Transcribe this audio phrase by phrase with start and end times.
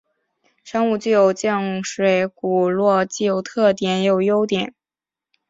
[0.63, 3.45] 生物具有静水骨骼既有优
[3.77, 4.73] 点也有缺点。